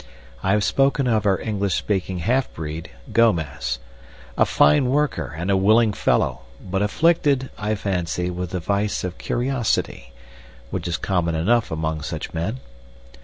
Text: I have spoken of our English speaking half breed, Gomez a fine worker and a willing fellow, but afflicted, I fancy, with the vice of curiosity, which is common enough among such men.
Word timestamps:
I 0.41 0.53
have 0.53 0.63
spoken 0.63 1.05
of 1.05 1.27
our 1.27 1.39
English 1.39 1.75
speaking 1.75 2.17
half 2.25 2.51
breed, 2.55 2.89
Gomez 3.13 3.77
a 4.35 4.47
fine 4.47 4.89
worker 4.89 5.35
and 5.37 5.51
a 5.51 5.55
willing 5.55 5.93
fellow, 5.93 6.41
but 6.59 6.81
afflicted, 6.81 7.51
I 7.55 7.75
fancy, 7.75 8.31
with 8.31 8.49
the 8.49 8.59
vice 8.59 9.03
of 9.03 9.19
curiosity, 9.19 10.11
which 10.71 10.87
is 10.87 10.97
common 10.97 11.35
enough 11.35 11.69
among 11.69 12.01
such 12.01 12.33
men. 12.33 12.61